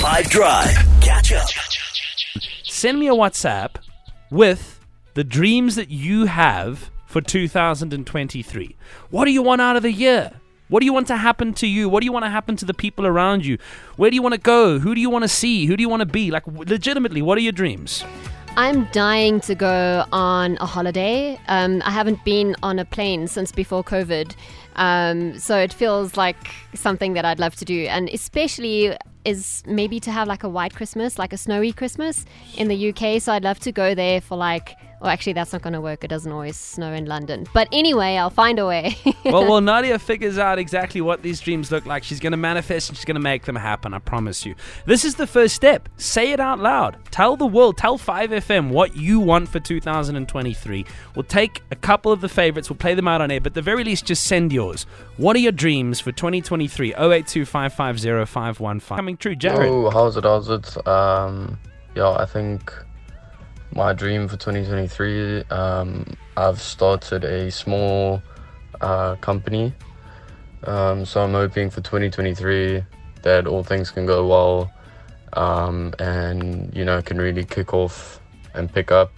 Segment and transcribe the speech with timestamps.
[0.00, 0.74] 5 Drive.
[1.02, 1.46] Catch up.
[2.64, 3.72] Send me a WhatsApp
[4.30, 4.80] with
[5.12, 8.76] the dreams that you have for 2023.
[9.10, 10.32] What do you want out of the year?
[10.68, 11.90] What do you want to happen to you?
[11.90, 13.58] What do you want to happen to the people around you?
[13.96, 14.78] Where do you want to go?
[14.78, 15.66] Who do you want to see?
[15.66, 16.30] Who do you want to be?
[16.30, 18.02] Like, legitimately, what are your dreams?
[18.56, 21.38] I'm dying to go on a holiday.
[21.48, 24.34] Um, I haven't been on a plane since before COVID.
[24.76, 27.84] Um, so it feels like something that I'd love to do.
[27.84, 32.24] And especially is maybe to have like a white Christmas, like a snowy Christmas
[32.56, 33.20] in the UK.
[33.20, 36.04] So I'd love to go there for like, well, actually, that's not going to work.
[36.04, 37.46] It doesn't always snow in London.
[37.54, 38.96] But anyway, I'll find a way.
[39.24, 42.04] well, well, Nadia figures out exactly what these dreams look like.
[42.04, 43.94] She's going to manifest and she's going to make them happen.
[43.94, 44.54] I promise you.
[44.84, 45.88] This is the first step.
[45.96, 46.98] Say it out loud.
[47.10, 50.84] Tell the world, tell 5FM what you want for 2023.
[51.14, 53.54] We'll take a couple of the favorites, we'll play them out on air, but at
[53.54, 54.84] the very least, just send yours.
[55.16, 56.94] What are your dreams for 2023?
[56.94, 59.70] 082 Coming true, Jared.
[59.70, 60.24] Oh, how's it?
[60.24, 60.86] How's it?
[60.86, 61.58] Um,
[61.94, 62.72] yeah, I think
[63.72, 66.04] my dream for 2023, um,
[66.36, 68.22] I've started a small
[68.80, 69.72] uh, company.
[70.64, 72.84] Um, so I'm hoping for 2023
[73.22, 74.72] that all things can go well
[75.34, 78.20] um, and, you know, can really kick off
[78.54, 79.12] and pick up.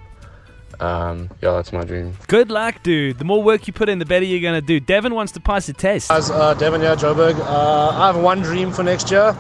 [0.80, 2.14] Um, yeah, that's my dream.
[2.26, 3.18] Good luck, dude.
[3.18, 4.80] The more work you put in, the better you're going to do.
[4.80, 6.10] Devin wants to pass the test.
[6.10, 9.36] As uh, Devin here, Joburg, uh, I have one dream for next year,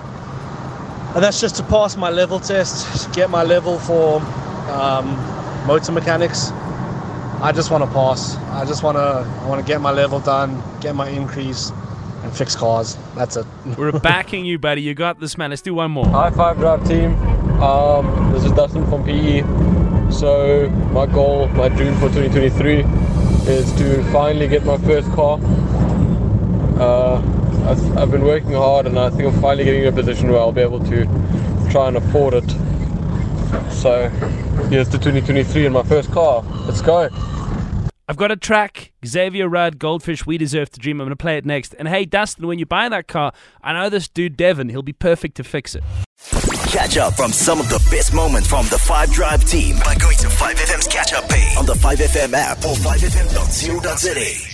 [1.14, 4.20] and that's just to pass my level test, get my level for
[4.72, 6.50] um, motor mechanics.
[7.40, 8.36] I just want to pass.
[8.36, 9.00] I just want to.
[9.00, 11.70] I want to get my level done, get my increase,
[12.22, 12.96] and fix cars.
[13.16, 13.46] That's it.
[13.76, 14.82] We're backing you, buddy.
[14.82, 15.50] You got this, man.
[15.50, 16.06] Let's do one more.
[16.06, 17.14] High five drive team.
[17.62, 19.42] Um, this is Dustin from PE.
[20.10, 22.80] So my goal, my dream for 2023
[23.50, 25.40] is to finally get my first car.
[26.78, 27.16] Uh,
[27.68, 30.40] I've, I've been working hard and I think I'm finally getting in a position where
[30.40, 31.04] I'll be able to
[31.70, 32.44] try and afford it.
[33.70, 34.08] So
[34.70, 36.42] here's to 2023 in my first car.
[36.66, 37.08] Let's go.
[38.08, 41.00] I've got a track, Xavier Rudd, Goldfish, We Deserve to Dream.
[41.00, 41.74] I'm going to play it next.
[41.78, 43.32] And hey, Dustin, when you buy that car,
[43.62, 45.82] I know this dude, Devin, he'll be perfect to fix it.
[46.66, 50.16] Catch up from some of the best moments from the 5 Drive team by going
[50.18, 54.51] to 5FM's catch up page on the 5FM app or 5FM.co.za.